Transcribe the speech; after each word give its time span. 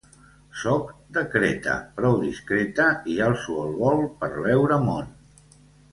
Sóc 0.61 0.87
de 1.17 1.23
Creta, 1.35 1.75
prou 1.99 2.17
discreta 2.23 2.89
i 3.17 3.21
alço 3.29 3.61
el 3.67 3.77
vol 3.85 4.03
per 4.23 4.31
veure 4.47 4.79
món. 4.87 5.17